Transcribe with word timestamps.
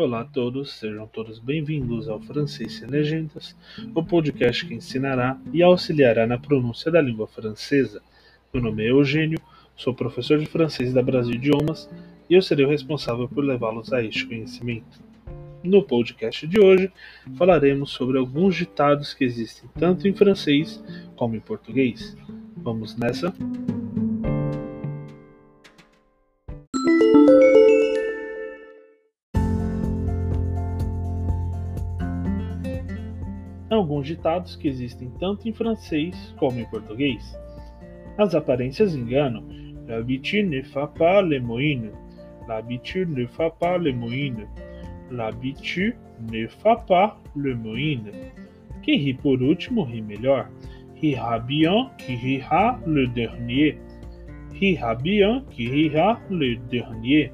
Olá 0.00 0.22
a 0.22 0.24
todos, 0.24 0.78
sejam 0.78 1.06
todos 1.06 1.38
bem-vindos 1.38 2.08
ao 2.08 2.18
Francês 2.18 2.80
Legendas, 2.88 3.54
o 3.94 4.02
podcast 4.02 4.64
que 4.64 4.72
ensinará 4.72 5.38
e 5.52 5.62
auxiliará 5.62 6.26
na 6.26 6.38
pronúncia 6.38 6.90
da 6.90 7.02
língua 7.02 7.26
francesa. 7.26 8.00
Meu 8.50 8.62
nome 8.62 8.82
é 8.82 8.90
Eugênio, 8.92 9.38
sou 9.76 9.92
professor 9.92 10.38
de 10.38 10.46
francês 10.46 10.94
da 10.94 11.02
Brasil 11.02 11.34
Idiomas 11.34 11.86
e 12.30 12.34
eu 12.34 12.40
serei 12.40 12.64
o 12.64 12.70
responsável 12.70 13.28
por 13.28 13.44
levá-los 13.44 13.92
a 13.92 14.02
este 14.02 14.24
conhecimento. 14.24 15.02
No 15.62 15.82
podcast 15.82 16.46
de 16.46 16.58
hoje, 16.58 16.90
falaremos 17.36 17.90
sobre 17.90 18.16
alguns 18.16 18.56
ditados 18.56 19.12
que 19.12 19.24
existem 19.24 19.68
tanto 19.78 20.08
em 20.08 20.14
francês 20.14 20.82
como 21.14 21.36
em 21.36 21.40
português. 21.40 22.16
Vamos 22.56 22.96
nessa? 22.96 23.34
Alguns 33.80 34.06
ditados 34.06 34.56
que 34.56 34.68
existem 34.68 35.10
tanto 35.18 35.48
em 35.48 35.52
francês 35.52 36.14
como 36.38 36.58
em 36.60 36.64
português. 36.66 37.22
As 38.18 38.34
aparências 38.34 38.94
enganam. 38.94 39.44
L'habitude 39.86 40.48
ne 40.48 40.62
fait 40.62 40.88
pas 40.98 41.22
les 41.22 41.40
moines. 41.40 41.90
L'habitude 42.46 43.10
ne 43.10 43.26
fait 43.26 43.52
pas 43.58 43.78
les 43.78 43.92
moines. 43.92 44.46
L'habitude 45.10 45.96
ne 46.30 46.46
fait 46.46 46.86
pas 46.86 47.18
le 47.34 47.56
moine. 47.56 48.10
Quem 48.82 49.00
ri 49.00 49.14
por 49.14 49.42
último 49.42 49.82
ri 49.84 50.00
melhor. 50.00 50.46
Rira 51.00 51.38
bien 51.38 51.90
qui 51.98 52.14
rira 52.14 52.78
le 52.86 53.06
dernier. 53.06 53.78
Rira 54.52 54.94
bien 54.94 55.42
qui 55.50 55.68
rira 55.68 56.20
le 56.30 56.56
dernier. 56.70 57.32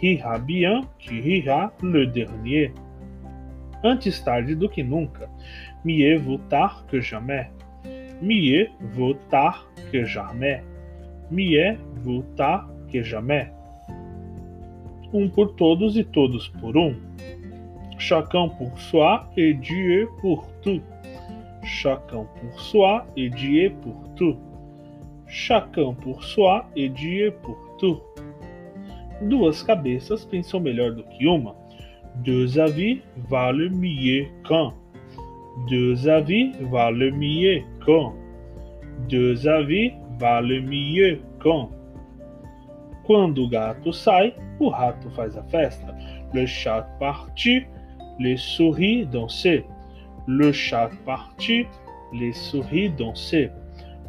Rira 0.00 0.38
bien 0.38 0.80
qui 0.98 1.20
rira 1.20 1.72
le 1.82 2.06
dernier. 2.06 2.72
Antes 3.86 4.18
tarde 4.18 4.56
do 4.56 4.68
que 4.68 4.82
nunca. 4.82 5.30
Mieux 5.84 6.18
vaut 6.18 6.42
tard 6.48 6.84
que 6.88 7.00
jamais. 7.00 7.46
Mieux 8.20 8.68
vaut 8.80 9.16
tard 9.30 9.64
que 9.92 10.04
jamais. 10.04 10.64
Mieux 11.30 11.78
vaut 12.02 12.24
tard 12.34 12.68
que 12.88 13.04
jamais. 13.04 13.48
Um 15.12 15.28
por 15.28 15.52
todos 15.52 15.96
e 15.96 16.02
todos 16.02 16.48
por 16.48 16.76
um. 16.76 16.96
Chacun 17.96 18.48
pour 18.48 18.76
soi 18.76 19.30
et 19.36 19.54
Dieu 19.54 20.10
pour 20.20 20.48
tout. 20.62 20.82
Chacun 21.62 22.24
pour 22.24 22.60
soi 22.60 23.06
et 23.16 23.28
Dieu 23.28 23.72
pour 23.82 24.08
tout. 24.16 24.36
Chacun 25.28 25.94
pour 25.94 26.24
soi 26.24 26.68
et 26.74 26.88
Dieu 26.88 27.32
pour 27.40 27.76
tout. 27.78 28.00
Duas 29.20 29.62
cabeças 29.62 30.24
pensam 30.24 30.58
melhor 30.58 30.92
do 30.92 31.04
que 31.04 31.28
uma. 31.28 31.54
Deux 32.24 32.58
avis 32.58 33.00
valent 33.28 33.70
mieux 33.70 34.26
qu'un. 34.48 34.72
Deux 35.68 36.08
avis 36.08 36.52
valent 36.70 37.14
mieux 37.16 37.60
qu'un. 37.84 38.12
Deux 39.08 39.46
avis 39.46 39.92
valent 40.18 40.62
mieux 40.62 41.20
qu'un. 41.42 41.68
Quando 43.04 43.44
o 43.44 43.48
gato 43.48 43.92
sai, 43.92 44.34
o 44.58 44.68
rato 44.68 45.08
faz 45.10 45.36
a 45.36 45.42
festa. 45.44 45.94
Le 46.34 46.44
chat 46.46 46.82
partit, 46.98 47.62
les 48.18 48.36
souris 48.36 49.06
dansaient. 49.06 49.64
Le 50.26 50.50
chat 50.50 50.90
partit, 51.04 51.66
les 52.12 52.32
souris 52.32 52.90
dansaient. 52.90 53.52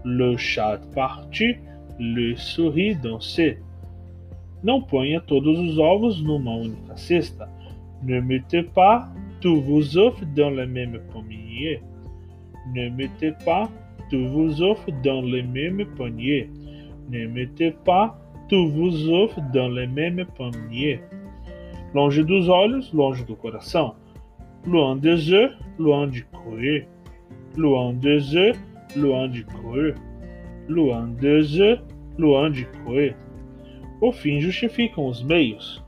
Le 0.04 0.36
chat 0.38 0.80
partit, 0.96 1.58
les 2.00 2.36
souris 2.36 2.96
dansaient. 2.96 3.60
Não 4.64 4.82
ponha 4.82 5.22
todos 5.22 5.60
os 5.60 5.78
ovos 5.78 6.20
numa 6.22 6.56
única 6.56 6.98
cesta. 6.98 7.48
Ne 8.04 8.22
mettez 8.22 8.64
pas 8.64 9.08
tous 9.42 9.62
vos 9.62 9.98
œufs 9.98 10.24
dans 10.36 10.50
le 10.50 10.68
même 10.68 11.00
panier. 11.14 11.82
Ne 12.74 12.90
mettez 12.90 13.34
pas 13.46 13.70
tous 14.10 14.28
vos 14.28 14.62
œufs 14.62 14.86
dans 15.04 15.22
le 15.22 15.44
même 15.44 15.86
panier. 15.98 16.50
Ne 17.10 17.28
mettez 17.28 17.72
pas 17.72 18.20
tous 18.50 18.70
vos 18.70 18.92
œufs 19.10 19.36
dans 19.54 19.70
le 19.70 19.88
même 19.88 20.26
panier. 20.38 21.00
Longe 21.94 22.24
dos 22.26 22.50
olhos, 22.50 22.94
longe 22.94 23.26
do 23.26 23.36
coração. 23.36 23.96
Loin 24.66 24.96
des 24.96 25.32
œufs, 25.32 25.52
loin 25.80 26.08
du 26.08 26.26
cru. 26.26 26.86
Loin 27.56 27.94
des 27.94 28.36
œufs, 28.36 28.58
loin 28.96 29.28
du 29.28 29.46
cru. 29.46 29.94
Loin 30.68 31.08
des 31.08 31.60
œufs, 31.60 31.80
loin 32.18 32.50
du 32.50 32.66
cru. 32.66 33.14
O 34.02 34.12
fim 34.12 34.40
justificam 34.40 35.06
os 35.06 35.24
meios. 35.24 35.82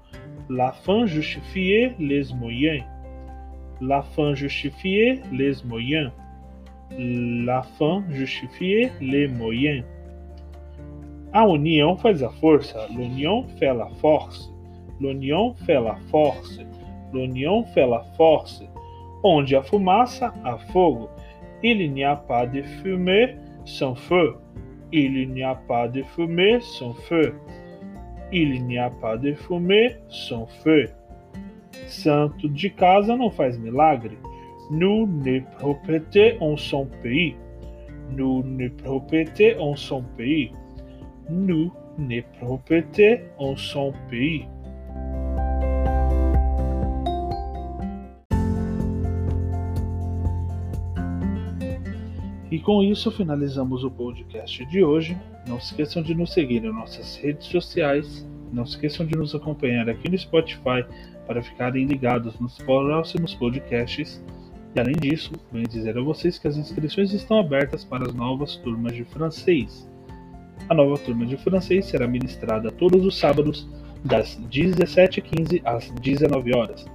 La 0.50 0.72
fin 0.72 1.06
justifie 1.06 1.92
les 2.00 2.34
moyens. 2.34 2.84
La 3.82 4.02
fin 4.02 4.34
justifie 4.34 5.22
les 5.32 5.54
moyens. 5.64 6.12
La 6.98 7.62
fin 7.62 8.04
justifie 8.10 8.90
les 9.00 9.28
moyens. 9.28 9.86
A 11.32 11.46
união 11.48 11.96
faz 11.98 12.24
a. 12.24 12.32
L'union 12.98 13.46
fait 13.60 13.74
la 13.74 13.90
force. 14.02 14.52
L'union 15.00 15.54
fait 15.66 15.80
la 15.80 15.96
force. 16.10 16.60
L'union 17.14 17.64
fait 17.66 17.88
la 17.88 18.04
force. 18.18 18.64
Onde 19.24 19.56
há 19.56 19.62
fumaça, 19.62 20.34
há 20.44 20.58
fogo. 20.72 21.10
Il 21.62 21.92
n'y 21.92 22.04
a 22.04 22.16
pas 22.16 22.46
de 22.46 22.64
fumée 22.64 23.36
sans 23.66 23.96
feu. 23.96 24.36
Il 24.92 25.30
n'y 25.34 25.44
a 25.44 25.56
pas 25.56 25.88
de 25.90 26.04
fumée 26.04 26.60
sans 26.62 26.94
feu. 26.94 27.36
Il 28.32 28.66
n'y 28.66 28.78
a 28.78 28.90
pas 28.90 29.18
de 29.18 29.34
fumée 29.34 29.96
sans 30.08 30.46
feu. 30.64 30.90
Santo 31.88 32.48
de 32.48 32.70
casa 32.70 33.16
não 33.16 33.32
faz 33.32 33.58
milagre. 33.58 34.16
Nous 34.70 35.08
ne 35.08 35.40
propriété 35.58 36.38
en 36.40 36.56
son 36.56 36.86
pays. 37.02 37.36
Nous 38.16 38.44
ne 38.44 38.70
propriété 38.70 39.56
en 39.58 39.76
son 39.76 40.04
pays. 40.16 40.52
Nous 41.30 41.72
ne 41.98 42.22
propriété 42.40 43.22
en 43.40 43.56
son 43.56 43.94
pays. 44.10 44.48
E 52.60 52.62
com 52.62 52.84
isso 52.84 53.10
finalizamos 53.10 53.86
o 53.86 53.90
podcast 53.90 54.66
de 54.66 54.84
hoje. 54.84 55.18
Não 55.48 55.62
se 55.62 55.68
esqueçam 55.68 56.04
de 56.04 56.14
nos 56.14 56.34
seguir 56.34 56.60
nas 56.60 56.76
nossas 56.76 57.16
redes 57.16 57.48
sociais. 57.48 58.28
Não 58.52 58.66
se 58.66 58.74
esqueçam 58.74 59.06
de 59.06 59.16
nos 59.16 59.34
acompanhar 59.34 59.88
aqui 59.90 60.10
no 60.10 60.18
Spotify 60.18 60.84
para 61.26 61.42
ficarem 61.42 61.86
ligados 61.86 62.38
nos 62.38 62.58
próximos 62.58 63.34
podcasts. 63.34 64.22
E 64.76 64.80
além 64.82 64.94
disso, 64.96 65.32
venho 65.54 65.70
dizer 65.70 65.98
a 65.98 66.02
vocês 66.02 66.38
que 66.38 66.50
as 66.50 66.58
inscrições 66.58 67.14
estão 67.14 67.40
abertas 67.40 67.86
para 67.86 68.06
as 68.06 68.14
novas 68.14 68.58
turmas 68.58 68.94
de 68.94 69.06
francês. 69.06 69.90
A 70.68 70.74
nova 70.74 70.98
turma 70.98 71.26
de 71.26 71.38
francês 71.38 71.86
será 71.86 72.10
ministrada 72.10 72.70
todos 72.70 73.06
os 73.06 73.18
sábados, 73.18 73.70
das 74.04 74.38
17h15 74.52 75.62
às 75.64 75.90
19 75.92 76.54
horas. 76.54 76.86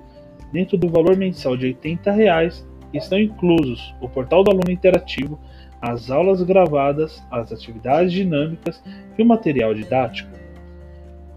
Dentro 0.53 0.77
do 0.77 0.91
valor 0.91 1.17
mensal 1.17 1.57
de 1.57 1.65
80 1.65 2.13
reais, 2.13 2.67
estão 2.99 3.19
inclusos 3.19 3.95
o 4.01 4.09
portal 4.09 4.45
do 4.45 4.51
aluno 4.51 4.71
interativo, 4.71 5.39
as 5.81 6.11
aulas 6.11 6.43
gravadas, 6.43 7.23
as 7.31 7.53
atividades 7.53 8.13
dinâmicas 8.13 8.83
e 9.19 9.23
o 9.23 9.27
material 9.27 9.75
didático. 9.75 10.31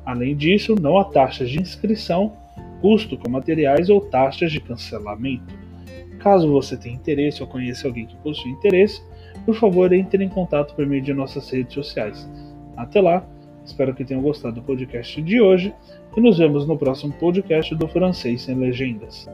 Além 0.06 0.36
disso, 0.36 0.76
não 0.80 0.98
há 0.98 1.04
taxas 1.04 1.50
de 1.50 1.62
inscrição 1.62 2.34
custo 2.82 3.18
com 3.18 3.30
materiais 3.30 3.90
ou 3.90 4.02
taxas 4.02 4.52
de 4.52 4.60
cancelamento. 4.60 5.54
Caso 6.20 6.52
você 6.52 6.78
tenha 6.78 6.96
interesse 6.96 7.42
ou 7.42 7.48
conheça 7.48 7.88
alguém 7.88 8.06
que 8.06 8.16
possui 8.18 8.52
interesse, 8.52 9.02
por 9.46 9.56
favor 9.56 9.92
entre 9.94 10.24
em 10.24 10.30
contato 10.30 10.76
por 10.76 10.86
meio 10.86 11.02
de 11.02 11.14
nossas 11.14 11.50
redes 11.50 11.74
sociais. 11.74 12.30
Até 12.76 13.02
lá, 13.02 13.26
espero 13.66 13.94
que 13.94 14.06
tenham 14.06 14.22
gostado 14.22 14.56
do 14.56 14.62
podcast 14.62 15.22
de 15.22 15.42
hoje 15.42 15.74
e 16.16 16.22
nos 16.22 16.38
vemos 16.38 16.68
no 16.68 16.78
próximo 16.78 17.14
podcast 17.14 17.74
do 17.76 17.88
Francês 17.88 18.44
Sem 18.44 18.56
Legendas. 18.56 19.28